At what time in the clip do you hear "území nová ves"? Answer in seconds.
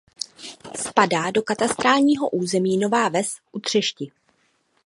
2.29-3.37